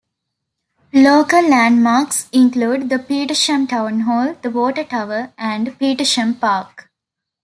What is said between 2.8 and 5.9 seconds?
the Petersham Town Hall, the water tower and